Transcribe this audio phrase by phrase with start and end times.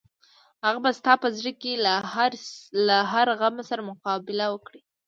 [0.65, 1.73] هغه به ستا په زړه کې
[2.89, 4.81] له هر غم سره مقابله وکړي.